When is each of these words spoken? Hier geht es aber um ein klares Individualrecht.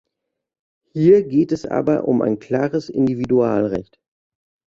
Hier 0.93 1.27
geht 1.27 1.51
es 1.51 1.67
aber 1.67 2.07
um 2.07 2.23
ein 2.23 2.39
klares 2.39 2.89
Individualrecht. 2.89 3.99